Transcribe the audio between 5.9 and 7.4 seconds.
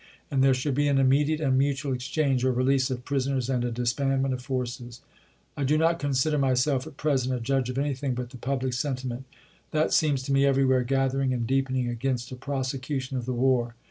consider myself at present a